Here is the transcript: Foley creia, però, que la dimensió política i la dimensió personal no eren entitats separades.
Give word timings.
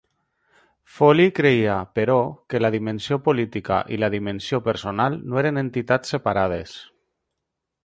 Foley 0.93 1.29
creia, 1.39 1.75
però, 1.99 2.15
que 2.53 2.61
la 2.63 2.71
dimensió 2.77 3.19
política 3.29 3.79
i 3.97 4.01
la 4.05 4.11
dimensió 4.15 4.61
personal 4.71 5.21
no 5.27 5.41
eren 5.45 5.63
entitats 5.67 6.17
separades. 6.17 6.77